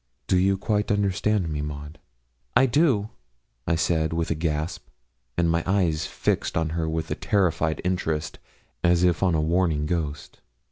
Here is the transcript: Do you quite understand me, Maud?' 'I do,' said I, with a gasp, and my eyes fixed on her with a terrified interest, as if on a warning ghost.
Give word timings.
Do 0.25 0.35
you 0.39 0.57
quite 0.57 0.91
understand 0.91 1.47
me, 1.49 1.61
Maud?' 1.61 1.99
'I 2.57 2.65
do,' 2.65 3.09
said 3.75 4.13
I, 4.13 4.15
with 4.15 4.31
a 4.31 4.33
gasp, 4.33 4.87
and 5.37 5.47
my 5.47 5.63
eyes 5.67 6.07
fixed 6.07 6.57
on 6.57 6.69
her 6.69 6.89
with 6.89 7.11
a 7.11 7.13
terrified 7.15 7.79
interest, 7.83 8.39
as 8.83 9.03
if 9.03 9.21
on 9.21 9.35
a 9.35 9.41
warning 9.41 9.85
ghost. 9.85 10.39